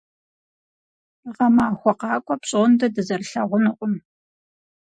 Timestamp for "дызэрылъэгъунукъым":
2.93-3.93